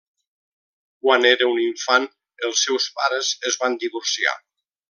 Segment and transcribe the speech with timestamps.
[1.07, 2.09] Quan era un infant,
[2.49, 4.39] els seus pares es van divorciar.